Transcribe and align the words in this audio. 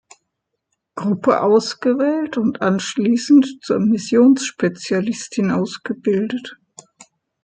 Gruppe 0.95 1.43
ausgewählt 1.43 2.35
und 2.35 2.63
anschließend 2.63 3.57
zur 3.61 3.77
Missionsspezialistin 3.77 5.51
ausgebildet. 5.51 6.57